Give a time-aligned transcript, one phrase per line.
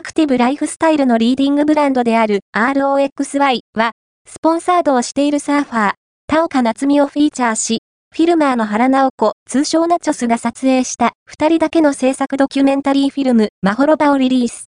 [0.00, 3.92] アクティブライフスタイルのリーディングブランドである ROXY は、
[4.26, 5.92] スポンサードをしているサーファー、
[6.26, 7.82] 田岡夏美をフィーチャーし、
[8.16, 14.58] フィルマーの原直子、通称ナチョスが撮影した二人だけの制作ドキュメンタリーフィルム、マホロバをリリース。